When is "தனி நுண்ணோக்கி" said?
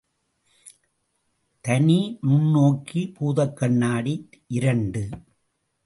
1.65-3.01